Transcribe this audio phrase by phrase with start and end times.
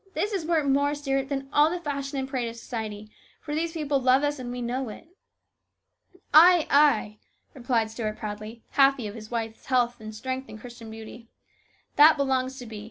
[0.15, 3.73] This is worth more, Stuart, than all the fashion and parade of society; for these
[3.73, 5.07] people love us and we know it."
[6.33, 7.19] "Ay, ay,"
[7.53, 11.27] replied Stuart proudly, happy of his wife's health and strength and Christian beauty.
[11.97, 12.79] "'That belongs to be.'